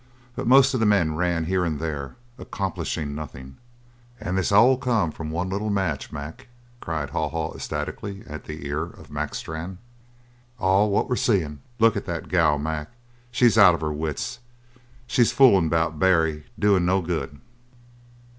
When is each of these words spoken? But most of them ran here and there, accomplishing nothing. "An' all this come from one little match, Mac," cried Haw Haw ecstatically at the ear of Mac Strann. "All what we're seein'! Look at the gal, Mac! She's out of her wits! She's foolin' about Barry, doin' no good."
But 0.35 0.47
most 0.47 0.73
of 0.73 0.79
them 0.79 1.13
ran 1.13 1.45
here 1.45 1.63
and 1.63 1.77
there, 1.79 2.15
accomplishing 2.39 3.13
nothing. 3.13 3.57
"An' 4.19 4.43
all 4.51 4.75
this 4.75 4.83
come 4.83 5.11
from 5.11 5.29
one 5.29 5.47
little 5.47 5.69
match, 5.69 6.11
Mac," 6.11 6.47
cried 6.79 7.11
Haw 7.11 7.29
Haw 7.29 7.53
ecstatically 7.53 8.23
at 8.25 8.45
the 8.45 8.65
ear 8.65 8.81
of 8.81 9.11
Mac 9.11 9.35
Strann. 9.35 9.77
"All 10.57 10.89
what 10.89 11.07
we're 11.07 11.17
seein'! 11.17 11.61
Look 11.77 11.95
at 11.95 12.05
the 12.07 12.19
gal, 12.27 12.57
Mac! 12.57 12.89
She's 13.29 13.59
out 13.59 13.75
of 13.75 13.81
her 13.81 13.93
wits! 13.93 14.39
She's 15.05 15.31
foolin' 15.31 15.67
about 15.67 15.99
Barry, 15.99 16.45
doin' 16.57 16.83
no 16.83 17.03
good." 17.03 17.39